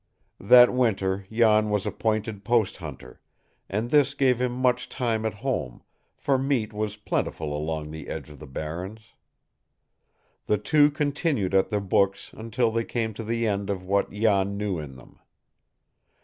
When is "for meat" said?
6.17-6.73